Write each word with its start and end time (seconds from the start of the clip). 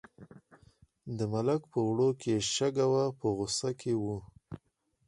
د 1.17 1.19
ملک 1.33 1.61
په 1.71 1.79
وړو 1.89 2.09
کې 2.21 2.33
شګه 2.53 2.85
وه 2.91 3.05
په 3.19 3.27
غوسه 3.37 3.69
کې 3.79 3.93
و. 4.01 4.05